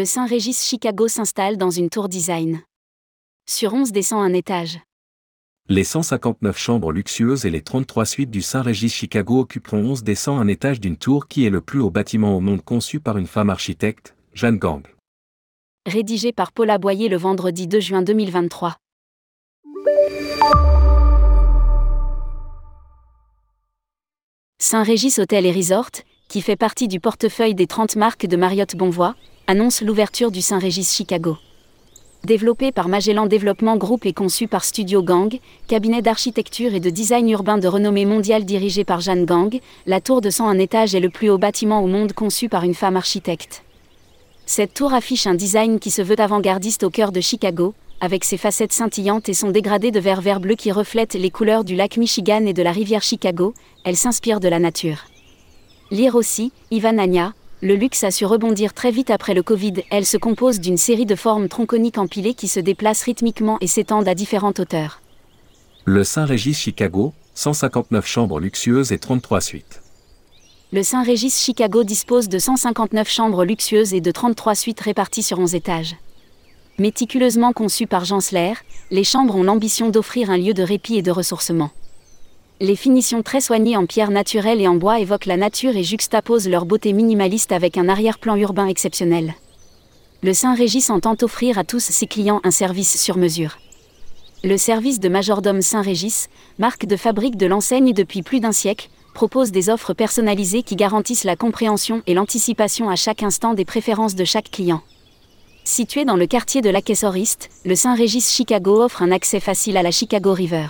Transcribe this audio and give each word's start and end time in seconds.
le 0.00 0.06
Saint-Régis 0.06 0.66
Chicago 0.66 1.08
s'installe 1.08 1.58
dans 1.58 1.68
une 1.68 1.90
tour 1.90 2.08
design. 2.08 2.62
Sur 3.44 3.74
11 3.74 3.92
descend 3.92 4.22
un 4.22 4.32
étage. 4.32 4.80
Les 5.68 5.84
159 5.84 6.56
chambres 6.56 6.90
luxueuses 6.90 7.44
et 7.44 7.50
les 7.50 7.60
33 7.60 8.06
suites 8.06 8.30
du 8.30 8.40
Saint-Régis 8.40 8.94
Chicago 8.94 9.40
occuperont 9.40 9.84
11 9.84 10.02
descend 10.02 10.40
un 10.40 10.48
étage 10.48 10.80
d'une 10.80 10.96
tour 10.96 11.28
qui 11.28 11.44
est 11.44 11.50
le 11.50 11.60
plus 11.60 11.80
haut 11.80 11.90
bâtiment 11.90 12.34
au 12.34 12.40
monde 12.40 12.64
conçu 12.64 12.98
par 12.98 13.18
une 13.18 13.26
femme 13.26 13.50
architecte, 13.50 14.16
Jeanne 14.32 14.56
Gang. 14.56 14.86
Rédigé 15.84 16.32
par 16.32 16.52
Paula 16.52 16.78
Boyer 16.78 17.10
le 17.10 17.18
vendredi 17.18 17.66
2 17.66 17.80
juin 17.80 18.00
2023. 18.00 18.78
Saint-Régis 24.58 25.18
Hôtel 25.18 25.44
et 25.44 25.52
Resort, 25.52 25.90
qui 26.30 26.40
fait 26.40 26.56
partie 26.56 26.88
du 26.88 27.00
portefeuille 27.00 27.54
des 27.54 27.66
30 27.66 27.96
marques 27.96 28.24
de 28.24 28.36
Marriott 28.38 28.74
Bonvoy, 28.76 29.14
annonce 29.50 29.82
l'ouverture 29.82 30.30
du 30.30 30.42
Saint-Régis 30.42 30.94
Chicago. 30.94 31.36
Développé 32.22 32.70
par 32.70 32.86
Magellan 32.86 33.26
Développement 33.26 33.76
Group 33.76 34.06
et 34.06 34.12
conçu 34.12 34.46
par 34.46 34.62
Studio 34.62 35.02
Gang, 35.02 35.40
cabinet 35.66 36.02
d'architecture 36.02 36.72
et 36.72 36.78
de 36.78 36.88
design 36.88 37.28
urbain 37.28 37.58
de 37.58 37.66
renommée 37.66 38.04
mondiale 38.04 38.44
dirigé 38.44 38.84
par 38.84 39.00
Jeanne 39.00 39.24
Gang, 39.24 39.58
la 39.86 40.00
tour 40.00 40.20
de 40.20 40.30
101 40.30 40.56
étages 40.60 40.94
est 40.94 41.00
le 41.00 41.10
plus 41.10 41.30
haut 41.30 41.38
bâtiment 41.38 41.82
au 41.82 41.88
monde 41.88 42.12
conçu 42.12 42.48
par 42.48 42.62
une 42.62 42.76
femme 42.76 42.96
architecte. 42.96 43.64
Cette 44.46 44.72
tour 44.72 44.94
affiche 44.94 45.26
un 45.26 45.34
design 45.34 45.80
qui 45.80 45.90
se 45.90 46.02
veut 46.02 46.20
avant-gardiste 46.20 46.84
au 46.84 46.90
cœur 46.90 47.10
de 47.10 47.20
Chicago, 47.20 47.74
avec 48.00 48.22
ses 48.22 48.36
facettes 48.36 48.72
scintillantes 48.72 49.28
et 49.28 49.34
son 49.34 49.50
dégradé 49.50 49.90
de 49.90 49.98
vert 49.98 50.20
vert 50.20 50.38
bleu 50.38 50.54
qui 50.54 50.70
reflète 50.70 51.14
les 51.14 51.30
couleurs 51.30 51.64
du 51.64 51.74
lac 51.74 51.96
Michigan 51.96 52.46
et 52.46 52.52
de 52.52 52.62
la 52.62 52.70
rivière 52.70 53.02
Chicago, 53.02 53.52
elle 53.84 53.96
s'inspire 53.96 54.38
de 54.38 54.46
la 54.46 54.60
nature. 54.60 55.06
Lire 55.90 56.14
aussi, 56.14 56.52
Ivan 56.70 56.98
Anya, 56.98 57.34
le 57.62 57.74
luxe 57.74 58.04
a 58.04 58.10
su 58.10 58.24
rebondir 58.24 58.72
très 58.72 58.90
vite 58.90 59.10
après 59.10 59.34
le 59.34 59.42
Covid. 59.42 59.74
Elle 59.90 60.06
se 60.06 60.16
compose 60.16 60.60
d'une 60.60 60.78
série 60.78 61.04
de 61.04 61.14
formes 61.14 61.48
tronconiques 61.48 61.98
empilées 61.98 62.34
qui 62.34 62.48
se 62.48 62.58
déplacent 62.58 63.02
rythmiquement 63.02 63.58
et 63.60 63.66
s'étendent 63.66 64.08
à 64.08 64.14
différentes 64.14 64.60
hauteurs. 64.60 65.02
Le 65.84 66.02
Saint-Régis 66.04 66.58
Chicago, 66.58 67.12
159 67.34 68.06
chambres 68.06 68.40
luxueuses 68.40 68.92
et 68.92 68.98
33 68.98 69.40
suites. 69.40 69.82
Le 70.72 70.82
Saint-Régis 70.82 71.38
Chicago 71.38 71.84
dispose 71.84 72.28
de 72.28 72.38
159 72.38 73.08
chambres 73.08 73.44
luxueuses 73.44 73.92
et 73.92 74.00
de 74.00 74.10
33 74.10 74.54
suites 74.54 74.80
réparties 74.80 75.22
sur 75.22 75.38
11 75.38 75.54
étages. 75.54 75.96
Méticuleusement 76.78 77.52
conçues 77.52 77.86
par 77.86 78.04
Gensler, 78.06 78.54
les 78.90 79.04
chambres 79.04 79.36
ont 79.36 79.42
l'ambition 79.42 79.90
d'offrir 79.90 80.30
un 80.30 80.38
lieu 80.38 80.54
de 80.54 80.62
répit 80.62 80.96
et 80.96 81.02
de 81.02 81.10
ressourcement. 81.10 81.70
Les 82.62 82.76
finitions 82.76 83.22
très 83.22 83.40
soignées 83.40 83.78
en 83.78 83.86
pierre 83.86 84.10
naturelle 84.10 84.60
et 84.60 84.68
en 84.68 84.74
bois 84.74 85.00
évoquent 85.00 85.24
la 85.24 85.38
nature 85.38 85.76
et 85.76 85.82
juxtaposent 85.82 86.46
leur 86.46 86.66
beauté 86.66 86.92
minimaliste 86.92 87.52
avec 87.52 87.78
un 87.78 87.88
arrière-plan 87.88 88.36
urbain 88.36 88.66
exceptionnel. 88.66 89.34
Le 90.22 90.34
Saint-Régis 90.34 90.90
entend 90.90 91.16
offrir 91.22 91.56
à 91.56 91.64
tous 91.64 91.78
ses 91.80 92.06
clients 92.06 92.42
un 92.44 92.50
service 92.50 93.00
sur 93.00 93.16
mesure. 93.16 93.56
Le 94.44 94.58
service 94.58 95.00
de 95.00 95.08
majordome 95.08 95.62
Saint-Régis, 95.62 96.28
marque 96.58 96.84
de 96.84 96.96
fabrique 96.96 97.38
de 97.38 97.46
l'enseigne 97.46 97.94
depuis 97.94 98.20
plus 98.20 98.40
d'un 98.40 98.52
siècle, 98.52 98.90
propose 99.14 99.52
des 99.52 99.70
offres 99.70 99.94
personnalisées 99.94 100.62
qui 100.62 100.76
garantissent 100.76 101.24
la 101.24 101.36
compréhension 101.36 102.02
et 102.06 102.12
l'anticipation 102.12 102.90
à 102.90 102.96
chaque 102.96 103.22
instant 103.22 103.54
des 103.54 103.64
préférences 103.64 104.16
de 104.16 104.26
chaque 104.26 104.50
client. 104.50 104.82
Situé 105.64 106.04
dans 106.04 106.16
le 106.16 106.26
quartier 106.26 106.60
de 106.60 106.68
l'Aquessoriste, 106.68 107.48
le 107.64 107.74
Saint-Régis 107.74 108.30
Chicago 108.30 108.82
offre 108.82 109.00
un 109.00 109.12
accès 109.12 109.40
facile 109.40 109.78
à 109.78 109.82
la 109.82 109.90
Chicago 109.90 110.34
River. 110.34 110.66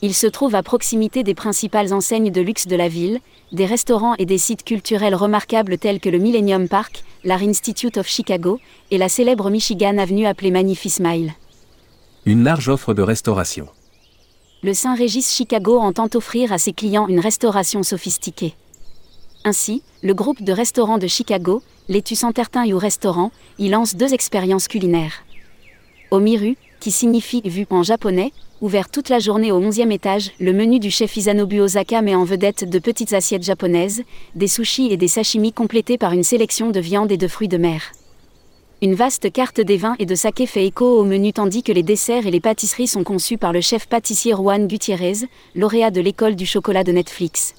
Il 0.00 0.14
se 0.14 0.28
trouve 0.28 0.54
à 0.54 0.62
proximité 0.62 1.24
des 1.24 1.34
principales 1.34 1.92
enseignes 1.92 2.30
de 2.30 2.40
luxe 2.40 2.68
de 2.68 2.76
la 2.76 2.88
ville, 2.88 3.18
des 3.50 3.66
restaurants 3.66 4.14
et 4.18 4.26
des 4.26 4.38
sites 4.38 4.62
culturels 4.62 5.16
remarquables 5.16 5.76
tels 5.76 5.98
que 5.98 6.08
le 6.08 6.18
Millennium 6.18 6.68
Park, 6.68 7.02
l'Art 7.24 7.42
Institute 7.42 7.96
of 7.96 8.06
Chicago 8.06 8.60
et 8.92 8.98
la 8.98 9.08
célèbre 9.08 9.50
Michigan 9.50 9.98
Avenue 9.98 10.26
appelée 10.26 10.52
Magnifi 10.52 10.88
Smile. 10.88 11.32
Une 12.26 12.44
large 12.44 12.68
offre 12.68 12.94
de 12.94 13.02
restauration. 13.02 13.68
Le 14.62 14.72
Saint-Régis 14.72 15.32
Chicago 15.32 15.78
entend 15.78 16.08
offrir 16.14 16.52
à 16.52 16.58
ses 16.58 16.72
clients 16.72 17.08
une 17.08 17.20
restauration 17.20 17.82
sophistiquée. 17.82 18.54
Ainsi, 19.44 19.82
le 20.02 20.14
groupe 20.14 20.42
de 20.42 20.52
restaurants 20.52 20.98
de 20.98 21.06
Chicago, 21.08 21.62
Letus 21.88 22.22
Entertain 22.22 22.64
You 22.66 22.78
Restaurant, 22.78 23.32
y 23.58 23.68
lance 23.68 23.96
deux 23.96 24.14
expériences 24.14 24.68
culinaires. 24.68 25.24
Omiru, 26.10 26.56
qui 26.80 26.90
signifie 26.90 27.42
vue 27.44 27.66
en 27.70 27.82
japonais, 27.82 28.32
Ouvert 28.60 28.90
toute 28.90 29.08
la 29.08 29.20
journée 29.20 29.52
au 29.52 29.60
11e 29.60 29.92
étage, 29.92 30.32
le 30.40 30.52
menu 30.52 30.80
du 30.80 30.90
chef 30.90 31.16
Isanobu 31.16 31.60
Osaka 31.60 32.02
met 32.02 32.16
en 32.16 32.24
vedette 32.24 32.68
de 32.68 32.80
petites 32.80 33.12
assiettes 33.12 33.44
japonaises, 33.44 34.02
des 34.34 34.48
sushis 34.48 34.90
et 34.90 34.96
des 34.96 35.06
sashimi 35.06 35.52
complétés 35.52 35.96
par 35.96 36.12
une 36.12 36.24
sélection 36.24 36.72
de 36.72 36.80
viandes 36.80 37.12
et 37.12 37.16
de 37.16 37.28
fruits 37.28 37.46
de 37.46 37.56
mer. 37.56 37.92
Une 38.82 38.94
vaste 38.94 39.30
carte 39.32 39.60
des 39.60 39.76
vins 39.76 39.94
et 40.00 40.06
de 40.06 40.16
saké 40.16 40.46
fait 40.46 40.66
écho 40.66 40.98
au 40.98 41.04
menu 41.04 41.32
tandis 41.32 41.62
que 41.62 41.70
les 41.70 41.84
desserts 41.84 42.26
et 42.26 42.32
les 42.32 42.40
pâtisseries 42.40 42.88
sont 42.88 43.04
conçus 43.04 43.38
par 43.38 43.52
le 43.52 43.60
chef 43.60 43.86
pâtissier 43.86 44.32
Juan 44.32 44.66
Gutiérrez, 44.66 45.28
lauréat 45.54 45.92
de 45.92 46.00
l'école 46.00 46.34
du 46.34 46.44
chocolat 46.44 46.82
de 46.82 46.90
Netflix. 46.90 47.54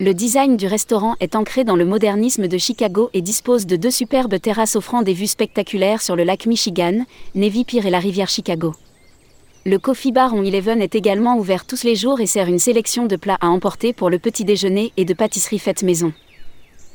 Le 0.00 0.14
design 0.14 0.56
du 0.56 0.68
restaurant 0.68 1.16
est 1.18 1.34
ancré 1.34 1.64
dans 1.64 1.74
le 1.74 1.84
modernisme 1.84 2.46
de 2.46 2.56
Chicago 2.56 3.10
et 3.14 3.20
dispose 3.20 3.66
de 3.66 3.74
deux 3.74 3.90
superbes 3.90 4.40
terrasses 4.40 4.76
offrant 4.76 5.02
des 5.02 5.12
vues 5.12 5.26
spectaculaires 5.26 6.02
sur 6.02 6.14
le 6.14 6.22
lac 6.22 6.46
Michigan, 6.46 7.04
Navy 7.34 7.64
Pier 7.64 7.84
et 7.84 7.90
la 7.90 7.98
rivière 7.98 8.28
Chicago. 8.28 8.76
Le 9.66 9.76
Coffee 9.80 10.12
Bar 10.12 10.34
on 10.34 10.44
Eleven 10.44 10.80
est 10.82 10.94
également 10.94 11.36
ouvert 11.36 11.66
tous 11.66 11.82
les 11.82 11.96
jours 11.96 12.20
et 12.20 12.26
sert 12.26 12.46
une 12.46 12.60
sélection 12.60 13.06
de 13.06 13.16
plats 13.16 13.38
à 13.40 13.48
emporter 13.48 13.92
pour 13.92 14.08
le 14.08 14.20
petit 14.20 14.44
déjeuner 14.44 14.92
et 14.96 15.04
de 15.04 15.14
pâtisseries 15.14 15.58
faites 15.58 15.82
maison. 15.82 16.12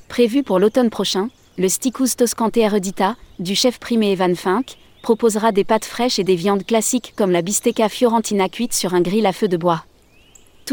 Prévu 0.08 0.42
pour 0.42 0.58
l'automne 0.58 0.90
prochain, 0.90 1.28
le 1.58 1.68
Sticus 1.68 2.16
Toscante 2.16 2.56
Eredita, 2.56 3.18
du 3.38 3.54
chef 3.54 3.80
primé 3.80 4.14
Evan 4.14 4.38
Fink, 4.38 4.78
proposera 5.02 5.52
des 5.52 5.66
pâtes 5.66 5.84
fraîches 5.84 6.20
et 6.20 6.24
des 6.24 6.38
viandes 6.38 6.66
classiques 6.66 7.14
comme 7.18 7.32
la 7.32 7.42
bistecca 7.42 7.90
fiorentina 7.90 8.48
cuite 8.48 8.74
sur 8.74 8.94
un 8.94 9.02
grill 9.02 9.26
à 9.26 9.34
feu 9.34 9.50
de 9.50 9.58
bois. 9.58 9.84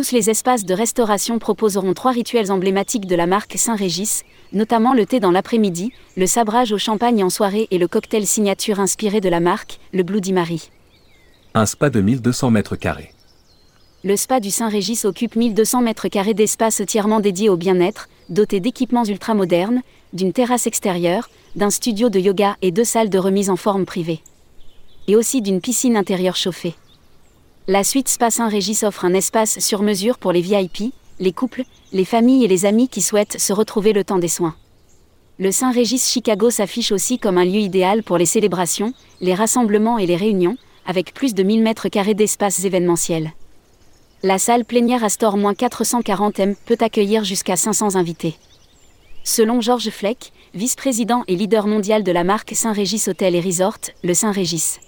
Tous 0.01 0.13
les 0.13 0.31
espaces 0.31 0.65
de 0.65 0.73
restauration 0.73 1.39
proposeront 1.39 1.93
trois 1.93 2.13
rituels 2.13 2.51
emblématiques 2.51 3.05
de 3.05 3.15
la 3.15 3.27
marque 3.27 3.59
Saint-Régis, 3.59 4.25
notamment 4.51 4.95
le 4.95 5.05
thé 5.05 5.21
dans 5.21 5.31
l'après-midi, 5.31 5.93
le 6.17 6.27
sabrage 6.27 6.73
au 6.73 6.79
champagne 6.79 7.23
en 7.23 7.29
soirée 7.29 7.69
et 7.71 7.77
le 7.77 7.87
cocktail 7.87 8.27
signature 8.27 8.81
inspiré 8.81 9.21
de 9.21 9.29
la 9.29 9.41
marque, 9.41 9.79
le 9.93 10.03
Bloody 10.03 10.33
Mary. 10.33 10.71
Un 11.53 11.67
spa 11.67 11.91
de 11.91 12.01
1200 12.01 12.51
mètres 12.51 12.77
carrés. 12.77 13.13
Le 14.03 14.17
spa 14.17 14.41
du 14.41 14.51
Saint-Régis 14.51 15.05
occupe 15.05 15.37
1200 15.37 15.83
mètres 15.83 16.09
carrés 16.09 16.33
d'espace 16.33 16.81
entièrement 16.81 17.21
dédié 17.21 17.51
au 17.51 17.59
bien-être, 17.59 18.09
doté 18.31 18.59
d'équipements 18.59 19.05
ultramodernes, 19.05 19.83
d'une 20.15 20.33
terrasse 20.33 20.67
extérieure, 20.67 21.29
d'un 21.57 21.69
studio 21.69 22.09
de 22.09 22.19
yoga 22.19 22.57
et 22.63 22.71
deux 22.71 22.85
salles 22.85 23.11
de 23.11 23.19
remise 23.19 23.51
en 23.51 23.57
forme 23.57 23.85
privée. 23.85 24.21
Et 25.09 25.17
aussi 25.17 25.43
d'une 25.43 25.61
piscine 25.61 25.99
intérieure 25.99 26.37
chauffée. 26.37 26.75
La 27.73 27.85
suite 27.85 28.09
Spa 28.09 28.33
Saint-Régis 28.33 28.83
offre 28.83 29.05
un 29.05 29.15
espace 29.15 29.61
sur 29.61 29.83
mesure 29.83 30.19
pour 30.19 30.33
les 30.33 30.41
VIP, 30.41 30.93
les 31.21 31.33
couples, 31.33 31.63
les 31.93 32.05
familles 32.05 32.45
et 32.45 32.49
les 32.49 32.67
amis 32.67 32.89
qui 32.89 33.01
souhaitent 33.01 33.39
se 33.39 33.53
retrouver 33.53 33.93
le 33.93 34.03
temps 34.03 34.19
des 34.19 34.27
soins. 34.27 34.57
Le 35.39 35.53
Saint-Régis 35.53 36.11
Chicago 36.11 36.51
s'affiche 36.51 36.91
aussi 36.91 37.21
comme 37.21 37.39
un 37.39 37.45
lieu 37.45 37.61
idéal 37.61 38.03
pour 38.03 38.19
les 38.19 38.27
célébrations, 38.27 38.93
les 39.21 39.35
rassemblements 39.35 39.99
et 39.99 40.07
les 40.07 40.17
réunions, 40.17 40.57
avec 40.85 41.15
plus 41.15 41.33
de 41.33 41.45
1000 41.45 41.63
mètres 41.63 41.89
carrés 41.89 42.15
d'espaces 42.15 42.65
événementiels. 42.65 43.35
La 44.25 44.41
salle 44.41 44.65
plénière 44.65 45.05
Astor 45.05 45.39
440 45.57 46.41
M 46.41 46.57
peut 46.67 46.79
accueillir 46.81 47.23
jusqu'à 47.23 47.55
500 47.55 47.95
invités. 47.95 48.35
Selon 49.23 49.61
Georges 49.61 49.91
Fleck, 49.91 50.33
vice-président 50.55 51.23
et 51.29 51.37
leader 51.37 51.69
mondial 51.69 52.03
de 52.03 52.11
la 52.11 52.25
marque 52.25 52.51
Saint-Régis 52.53 53.07
Hôtel 53.07 53.37
et 53.37 53.41
Resort, 53.41 53.79
le 54.03 54.15
Saint-Régis 54.15 54.81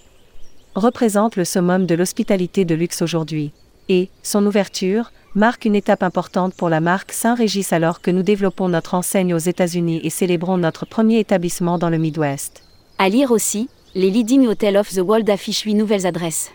représente 0.75 1.37
le 1.37 1.45
summum 1.45 1.87
de 1.87 1.95
l'hospitalité 1.95 2.65
de 2.65 2.75
luxe 2.75 3.03
aujourd'hui. 3.03 3.53
Et, 3.89 4.09
son 4.23 4.45
ouverture, 4.47 5.13
marque 5.35 5.65
une 5.65 5.75
étape 5.75 6.03
importante 6.03 6.55
pour 6.55 6.69
la 6.69 6.81
marque 6.81 7.13
Saint-Régis 7.13 7.73
alors 7.73 8.01
que 8.01 8.11
nous 8.11 8.23
développons 8.23 8.69
notre 8.69 8.95
enseigne 8.95 9.35
aux 9.35 9.39
États-Unis 9.39 10.01
et 10.05 10.11
célébrons 10.11 10.59
notre 10.59 10.87
premier 10.87 11.19
établissement 11.19 11.79
dans 11.79 11.91
le 11.91 11.99
Midwest. 11.99 12.63
À 12.99 13.09
lire 13.09 13.31
aussi, 13.31 13.69
les 13.95 14.11
Leading 14.11 14.47
Hotels 14.47 14.77
of 14.77 14.91
the 14.91 15.01
World 15.01 15.29
affichent 15.29 15.65
8 15.65 15.75
nouvelles 15.75 16.07
adresses. 16.07 16.51